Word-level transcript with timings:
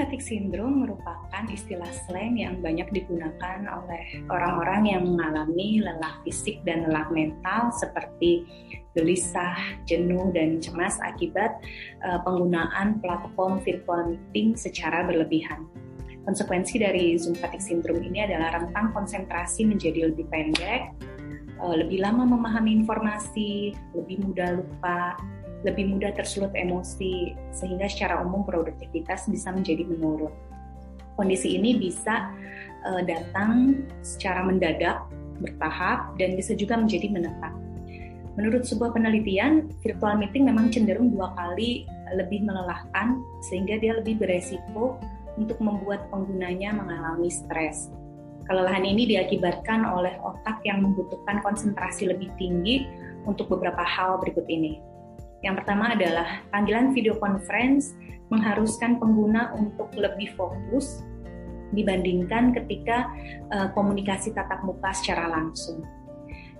fatigue 0.00 0.24
syndrome 0.24 0.88
merupakan 0.88 1.44
istilah 1.52 1.92
slang 2.08 2.40
yang 2.40 2.56
banyak 2.64 2.88
digunakan 2.88 3.68
oleh 3.68 4.24
orang-orang 4.32 4.96
yang 4.96 5.04
mengalami 5.04 5.84
lelah 5.84 6.16
fisik 6.24 6.64
dan 6.64 6.88
lelah 6.88 7.04
mental 7.12 7.68
seperti 7.76 8.48
gelisah, 8.96 9.60
jenuh, 9.84 10.32
dan 10.32 10.56
cemas 10.56 10.96
akibat 11.04 11.60
uh, 12.00 12.16
penggunaan 12.24 12.96
platform 13.04 13.60
virtual 13.60 14.16
meeting 14.16 14.56
secara 14.56 15.04
berlebihan. 15.04 15.68
Konsekuensi 16.24 16.80
dari 16.80 17.20
Zoom 17.20 17.36
fatigue 17.36 17.60
syndrome 17.60 18.00
ini 18.00 18.24
adalah 18.24 18.56
rentang 18.56 18.96
konsentrasi 18.96 19.68
menjadi 19.68 20.08
lebih 20.08 20.24
pendek, 20.32 20.96
uh, 21.60 21.76
lebih 21.76 22.00
lama 22.00 22.24
memahami 22.24 22.80
informasi, 22.80 23.76
lebih 23.92 24.24
mudah 24.24 24.64
lupa, 24.64 25.20
lebih 25.60 25.92
mudah 25.92 26.12
tersulut 26.16 26.52
emosi, 26.56 27.36
sehingga 27.52 27.84
secara 27.88 28.24
umum 28.24 28.44
produktivitas 28.44 29.28
bisa 29.28 29.52
menjadi 29.52 29.84
menurun. 29.84 30.32
Kondisi 31.18 31.60
ini 31.60 31.76
bisa 31.76 32.32
uh, 32.88 33.02
datang 33.04 33.84
secara 34.00 34.40
mendadak, 34.40 35.04
bertahap, 35.40 36.16
dan 36.16 36.36
bisa 36.36 36.56
juga 36.56 36.80
menjadi 36.80 37.12
menetap. 37.12 37.52
Menurut 38.40 38.64
sebuah 38.64 38.96
penelitian, 38.96 39.68
virtual 39.84 40.16
meeting 40.16 40.48
memang 40.48 40.72
cenderung 40.72 41.12
dua 41.12 41.34
kali 41.36 41.84
lebih 42.16 42.40
melelahkan, 42.46 43.20
sehingga 43.52 43.76
dia 43.76 44.00
lebih 44.00 44.16
beresiko 44.16 44.96
untuk 45.36 45.60
membuat 45.60 46.08
penggunanya 46.08 46.72
mengalami 46.72 47.28
stres. 47.28 47.92
Kelelahan 48.48 48.82
ini 48.82 49.06
diakibatkan 49.06 49.84
oleh 49.86 50.16
otak 50.24 50.64
yang 50.64 50.82
membutuhkan 50.82 51.38
konsentrasi 51.44 52.08
lebih 52.08 52.32
tinggi 52.40 52.88
untuk 53.28 53.46
beberapa 53.46 53.84
hal 53.84 54.18
berikut 54.18 54.48
ini. 54.48 54.80
Yang 55.40 55.64
pertama 55.64 55.96
adalah 55.96 56.44
panggilan 56.52 56.92
video 56.92 57.16
conference 57.16 57.96
mengharuskan 58.28 59.00
pengguna 59.00 59.56
untuk 59.56 59.90
lebih 59.96 60.36
fokus 60.36 61.02
dibandingkan 61.70 62.50
ketika 62.54 63.08
uh, 63.54 63.68
komunikasi 63.72 64.34
tatap 64.34 64.62
muka 64.66 64.90
secara 64.92 65.30
langsung. 65.30 65.86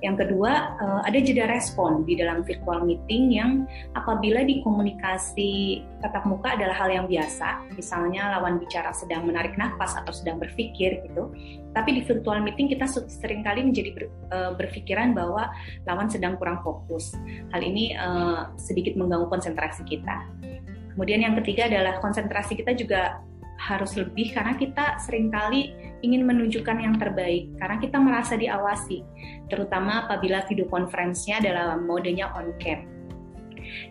Yang 0.00 0.26
kedua, 0.26 0.80
uh, 0.80 1.00
ada 1.04 1.18
jeda 1.20 1.44
respon 1.44 2.08
di 2.08 2.16
dalam 2.16 2.40
virtual 2.40 2.88
meeting 2.88 3.36
yang 3.36 3.68
apabila 3.92 4.40
di 4.40 4.64
komunikasi 4.64 5.84
tatap 6.00 6.24
muka 6.24 6.56
adalah 6.56 6.72
hal 6.72 6.88
yang 6.88 7.06
biasa, 7.06 7.68
misalnya 7.76 8.32
lawan 8.40 8.56
bicara 8.56 8.96
sedang 8.96 9.28
menarik 9.28 9.60
nafas 9.60 10.00
atau 10.00 10.12
sedang 10.12 10.40
berpikir 10.40 11.04
gitu. 11.04 11.28
Tapi 11.76 12.00
di 12.00 12.02
virtual 12.02 12.40
meeting 12.40 12.72
kita 12.72 12.88
sering 12.88 13.44
kali 13.44 13.60
menjadi 13.60 14.08
uh, 14.32 14.56
berpikiran 14.56 15.12
bahwa 15.12 15.52
lawan 15.84 16.08
sedang 16.08 16.40
kurang 16.40 16.64
fokus. 16.64 17.12
Hal 17.52 17.60
ini 17.60 17.92
uh, 17.92 18.56
sedikit 18.56 18.96
mengganggu 18.96 19.28
konsentrasi 19.28 19.84
kita. 19.84 20.24
Kemudian 20.96 21.22
yang 21.22 21.36
ketiga 21.44 21.68
adalah 21.68 22.00
konsentrasi 22.02 22.56
kita 22.56 22.74
juga 22.74 23.20
harus 23.60 23.92
lebih 23.92 24.32
karena 24.32 24.56
kita 24.56 24.96
sering 25.04 25.28
kali 25.28 25.76
ingin 26.00 26.24
menunjukkan 26.24 26.80
yang 26.80 26.96
terbaik 26.96 27.52
karena 27.60 27.76
kita 27.76 28.00
merasa 28.00 28.40
diawasi, 28.40 29.04
terutama 29.52 30.08
apabila 30.08 30.40
video 30.48 30.64
conference-nya 30.72 31.44
adalah 31.44 31.76
modenya 31.76 32.32
on 32.32 32.56
cam. 32.56 32.88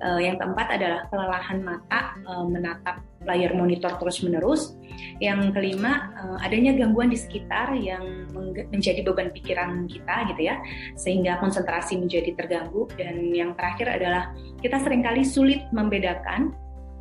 Uh, 0.00 0.18
yang 0.18 0.34
keempat 0.40 0.80
adalah 0.80 1.06
kelelahan 1.12 1.62
mata 1.62 2.16
uh, 2.26 2.42
menatap 2.42 3.04
layar 3.28 3.54
monitor 3.54 3.94
terus-menerus. 4.00 4.74
Yang 5.22 5.54
kelima, 5.54 6.10
uh, 6.18 6.42
adanya 6.42 6.74
gangguan 6.74 7.12
di 7.12 7.18
sekitar 7.20 7.76
yang 7.78 8.26
menjadi 8.72 9.06
beban 9.06 9.30
pikiran 9.30 9.86
kita 9.86 10.26
gitu 10.34 10.42
ya, 10.42 10.58
sehingga 10.98 11.38
konsentrasi 11.38 12.00
menjadi 12.00 12.34
terganggu. 12.34 12.90
Dan 12.98 13.30
yang 13.30 13.54
terakhir 13.54 14.00
adalah 14.00 14.34
kita 14.58 14.80
sering 14.82 15.06
kali 15.06 15.22
sulit 15.22 15.62
membedakan 15.70 16.50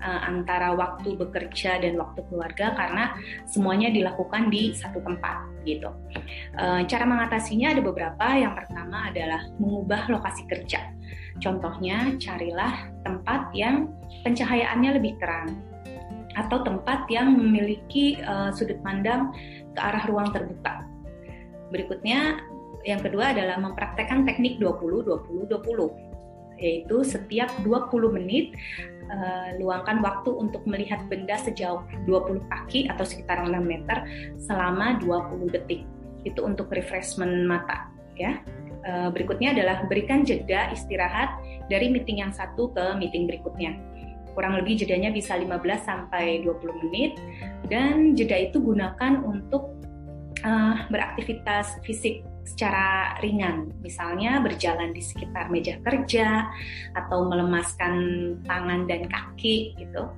uh, 0.01 0.21
antara 0.27 0.73
waktu 0.75 1.15
bekerja 1.15 1.79
dan 1.79 1.95
waktu 1.99 2.23
keluarga 2.27 2.73
karena 2.75 3.15
semuanya 3.45 3.91
dilakukan 3.91 4.49
di 4.51 4.73
satu 4.75 5.03
tempat 5.03 5.47
gitu. 5.67 5.91
Uh, 6.55 6.83
cara 6.87 7.05
mengatasinya 7.05 7.75
ada 7.75 7.81
beberapa. 7.83 8.25
Yang 8.35 8.65
pertama 8.65 9.11
adalah 9.11 9.41
mengubah 9.59 10.09
lokasi 10.09 10.43
kerja. 10.47 10.91
Contohnya 11.39 12.19
carilah 12.19 12.91
tempat 13.07 13.51
yang 13.55 13.87
pencahayaannya 14.27 14.99
lebih 14.99 15.15
terang 15.23 15.55
atau 16.35 16.61
tempat 16.63 17.07
yang 17.11 17.35
memiliki 17.35 18.19
uh, 18.23 18.51
sudut 18.51 18.79
pandang 18.83 19.31
ke 19.75 19.79
arah 19.79 20.03
ruang 20.07 20.29
terbuka. 20.31 20.83
Berikutnya 21.71 22.39
yang 22.87 23.03
kedua 23.03 23.35
adalah 23.35 23.59
mempraktekkan 23.59 24.23
teknik 24.23 24.55
20 24.61 25.03
20 25.03 25.51
20 25.51 26.08
yaitu 26.59 27.01
setiap 27.01 27.49
20 27.63 28.15
menit 28.15 28.53
uh, 29.09 29.55
luangkan 29.57 29.99
waktu 30.03 30.29
untuk 30.31 30.63
melihat 30.69 31.01
benda 31.09 31.35
sejauh 31.39 31.81
20 32.05 32.45
kaki 32.47 32.87
atau 32.91 33.03
sekitar 33.03 33.41
6 33.43 33.51
meter 33.59 34.05
selama 34.37 34.99
20 35.01 35.55
detik. 35.55 35.83
Itu 36.27 36.45
untuk 36.45 36.69
refreshment 36.71 37.47
mata 37.47 37.89
ya. 38.19 38.39
Uh, 38.79 39.11
berikutnya 39.11 39.51
adalah 39.51 39.83
berikan 39.91 40.23
jeda 40.23 40.71
istirahat 40.71 41.35
dari 41.67 41.91
meeting 41.91 42.23
yang 42.23 42.31
satu 42.31 42.71
ke 42.71 42.95
meeting 42.95 43.27
berikutnya. 43.27 43.75
Kurang 44.37 44.55
lebih 44.55 44.79
jedanya 44.79 45.11
bisa 45.11 45.35
15 45.35 45.51
sampai 45.83 46.45
20 46.47 46.83
menit 46.87 47.19
dan 47.67 48.15
jeda 48.15 48.39
itu 48.39 48.63
gunakan 48.63 49.19
untuk 49.27 49.75
uh, 50.47 50.87
beraktivitas 50.87 51.83
fisik 51.83 52.23
secara 52.49 53.13
ringan, 53.21 53.69
misalnya 53.85 54.41
berjalan 54.41 54.89
di 54.89 55.05
sekitar 55.05 55.53
meja 55.53 55.77
kerja 55.85 56.49
atau 56.97 57.29
melemaskan 57.29 57.93
tangan 58.49 58.89
dan 58.89 59.05
kaki 59.05 59.77
gitu. 59.77 60.09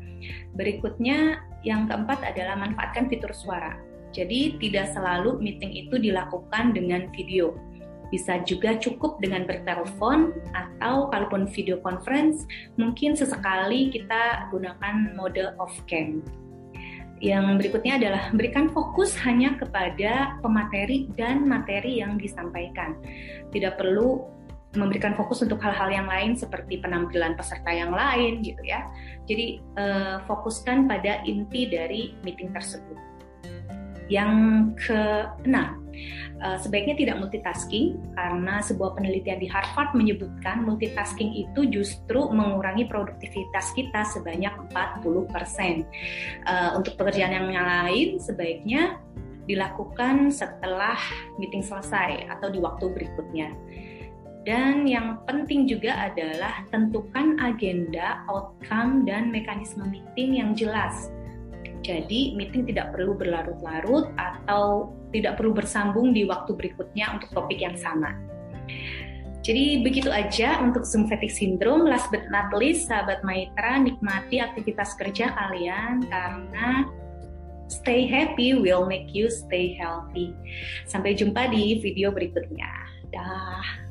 Berikutnya 0.55 1.43
yang 1.67 1.91
keempat 1.91 2.23
adalah 2.23 2.55
manfaatkan 2.55 3.11
fitur 3.11 3.35
suara. 3.35 3.75
Jadi 4.11 4.59
tidak 4.59 4.91
selalu 4.91 5.39
meeting 5.39 5.71
itu 5.71 5.95
dilakukan 5.99 6.75
dengan 6.75 7.07
video. 7.11 7.55
Bisa 8.11 8.43
juga 8.43 8.75
cukup 8.75 9.23
dengan 9.23 9.47
bertelepon 9.47 10.35
atau 10.51 11.07
kalaupun 11.07 11.47
video 11.47 11.79
conference 11.79 12.43
mungkin 12.75 13.15
sesekali 13.15 13.87
kita 13.87 14.51
gunakan 14.51 15.15
mode 15.15 15.55
off 15.55 15.71
cam 15.87 16.19
yang 17.21 17.61
berikutnya 17.61 18.01
adalah 18.01 18.23
berikan 18.33 18.73
fokus 18.73 19.13
hanya 19.21 19.53
kepada 19.53 20.41
pemateri 20.41 21.05
dan 21.13 21.45
materi 21.45 22.01
yang 22.01 22.17
disampaikan. 22.17 22.97
Tidak 23.53 23.77
perlu 23.77 24.25
memberikan 24.73 25.13
fokus 25.13 25.45
untuk 25.45 25.61
hal-hal 25.61 25.91
yang 25.91 26.07
lain 26.09 26.33
seperti 26.33 26.81
penampilan 26.81 27.37
peserta 27.37 27.69
yang 27.69 27.93
lain 27.93 28.41
gitu 28.41 28.63
ya. 28.65 28.89
Jadi 29.29 29.61
eh, 29.61 30.17
fokuskan 30.25 30.89
pada 30.89 31.21
inti 31.27 31.69
dari 31.69 32.17
meeting 32.25 32.49
tersebut. 32.57 32.97
Yang 34.09 34.33
keenam, 34.81 35.80
uh, 36.41 36.57
sebaiknya 36.59 36.95
tidak 36.97 37.15
multitasking 37.21 37.99
karena 38.15 38.59
sebuah 38.63 38.97
penelitian 38.97 39.39
di 39.39 39.47
Harvard 39.47 39.93
menyebutkan 39.93 40.63
multitasking 40.63 41.33
itu 41.35 41.67
justru 41.69 42.31
mengurangi 42.31 42.87
produktivitas 42.87 43.73
kita 43.75 44.05
sebanyak 44.09 44.53
40%. 44.71 45.85
Uh, 46.45 46.71
untuk 46.77 46.95
pekerjaan 46.97 47.33
yang 47.33 47.51
lain 47.51 48.17
sebaiknya 48.17 48.99
dilakukan 49.49 50.29
setelah 50.29 50.97
meeting 51.41 51.65
selesai 51.65 52.29
atau 52.29 52.47
di 52.47 52.61
waktu 52.61 52.87
berikutnya. 52.93 53.51
Dan 54.41 54.89
yang 54.89 55.21
penting 55.29 55.69
juga 55.69 56.09
adalah 56.09 56.65
tentukan 56.73 57.37
agenda, 57.37 58.25
outcome, 58.25 59.05
dan 59.05 59.29
mekanisme 59.29 59.85
meeting 59.85 60.41
yang 60.41 60.57
jelas 60.57 61.13
jadi 61.81 62.37
meeting 62.37 62.69
tidak 62.69 62.93
perlu 62.93 63.17
berlarut-larut 63.17 64.13
atau 64.17 64.93
tidak 65.09 65.41
perlu 65.41 65.51
bersambung 65.51 66.13
di 66.13 66.29
waktu 66.29 66.53
berikutnya 66.53 67.17
untuk 67.17 67.29
topik 67.33 67.59
yang 67.59 67.75
sama. 67.75 68.13
Jadi 69.41 69.81
begitu 69.81 70.13
aja 70.13 70.61
untuk 70.61 70.85
Zoom 70.85 71.09
fatigue 71.09 71.33
syndrome. 71.33 71.89
Last 71.89 72.13
but 72.13 72.29
not 72.29 72.53
least, 72.53 72.85
sahabat 72.85 73.25
Maitra, 73.25 73.81
nikmati 73.81 74.37
aktivitas 74.37 74.93
kerja 75.01 75.33
kalian 75.33 76.05
karena 76.05 76.85
stay 77.65 78.05
happy 78.05 78.53
will 78.53 78.85
make 78.85 79.09
you 79.17 79.33
stay 79.33 79.73
healthy. 79.73 80.37
Sampai 80.85 81.17
jumpa 81.17 81.49
di 81.49 81.81
video 81.81 82.13
berikutnya. 82.13 82.69
Dah. 83.09 83.90